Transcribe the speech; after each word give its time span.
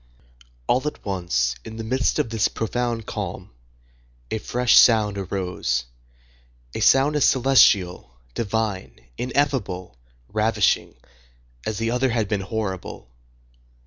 All 0.65 0.87
at 0.87 1.05
once, 1.05 1.53
in 1.63 1.77
the 1.77 1.83
midst 1.83 2.17
of 2.17 2.31
this 2.31 2.47
profound 2.47 3.05
calm, 3.05 3.51
a 4.31 4.39
fresh 4.39 4.75
sound 4.75 5.15
arose; 5.15 5.85
a 6.73 6.79
sound 6.79 7.15
as 7.15 7.23
celestial, 7.23 8.17
divine, 8.33 8.97
ineffable, 9.19 9.99
ravishing, 10.27 10.95
as 11.67 11.77
the 11.77 11.91
other 11.91 12.09
had 12.09 12.27
been 12.27 12.41
horrible. 12.41 13.11